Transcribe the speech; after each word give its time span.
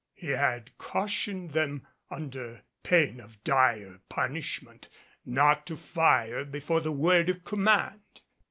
He 0.15 0.29
had 0.31 0.75
cautioned 0.79 1.51
them 1.51 1.85
under 2.09 2.63
pain 2.81 3.19
of 3.19 3.43
dire 3.43 3.99
punishment 4.09 4.89
not 5.27 5.67
to 5.67 5.77
fire 5.77 6.43
before 6.43 6.81
the 6.81 6.91
word 6.91 7.29
of 7.29 7.43
command. 7.43 8.01